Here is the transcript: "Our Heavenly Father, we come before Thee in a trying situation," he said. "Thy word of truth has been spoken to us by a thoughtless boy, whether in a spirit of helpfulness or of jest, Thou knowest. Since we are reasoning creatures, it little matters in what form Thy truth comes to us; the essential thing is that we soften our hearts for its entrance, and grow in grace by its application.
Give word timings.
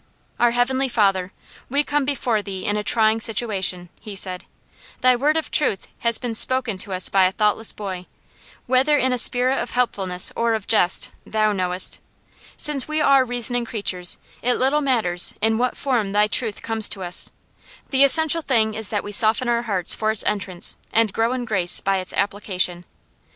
"Our 0.39 0.49
Heavenly 0.49 0.89
Father, 0.89 1.31
we 1.69 1.83
come 1.83 2.05
before 2.05 2.41
Thee 2.41 2.65
in 2.65 2.75
a 2.75 2.83
trying 2.83 3.21
situation," 3.21 3.89
he 3.99 4.15
said. 4.15 4.45
"Thy 5.01 5.15
word 5.15 5.37
of 5.37 5.51
truth 5.51 5.89
has 5.99 6.17
been 6.17 6.33
spoken 6.33 6.79
to 6.79 6.91
us 6.93 7.07
by 7.07 7.25
a 7.25 7.31
thoughtless 7.31 7.71
boy, 7.71 8.07
whether 8.65 8.97
in 8.97 9.13
a 9.13 9.19
spirit 9.19 9.59
of 9.61 9.69
helpfulness 9.69 10.31
or 10.35 10.55
of 10.55 10.65
jest, 10.65 11.11
Thou 11.23 11.51
knowest. 11.53 11.99
Since 12.57 12.87
we 12.87 12.99
are 12.99 13.23
reasoning 13.23 13.63
creatures, 13.65 14.17
it 14.41 14.55
little 14.55 14.81
matters 14.81 15.35
in 15.39 15.59
what 15.59 15.77
form 15.77 16.13
Thy 16.13 16.25
truth 16.25 16.63
comes 16.63 16.89
to 16.89 17.03
us; 17.03 17.29
the 17.91 18.03
essential 18.03 18.41
thing 18.41 18.73
is 18.73 18.89
that 18.89 19.03
we 19.03 19.11
soften 19.11 19.47
our 19.47 19.61
hearts 19.61 19.93
for 19.93 20.09
its 20.09 20.23
entrance, 20.23 20.77
and 20.91 21.13
grow 21.13 21.31
in 21.31 21.45
grace 21.45 21.79
by 21.79 21.97
its 21.97 22.11
application. 22.13 22.85